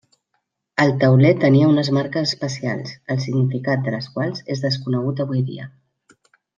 El 0.85 0.93
tauler 1.03 1.33
tenia 1.43 1.67
unes 1.73 1.91
marques 1.99 2.27
especials, 2.37 2.97
el 3.17 3.23
significat 3.29 3.87
de 3.87 3.97
les 3.99 4.11
quals 4.19 4.45
és 4.57 4.67
desconegut 4.69 5.27
avui 5.29 5.49
dia. 5.55 5.73